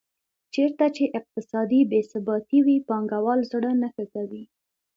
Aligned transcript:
چېرته 0.53 0.85
چې 0.95 1.03
اقتصادي 1.19 1.81
بې 1.91 2.01
ثباتي 2.11 2.59
وي 2.65 2.77
پانګوال 2.87 3.39
زړه 3.51 3.71
نه 3.81 3.89
ښه 3.93 4.05
کوي. 4.13 4.43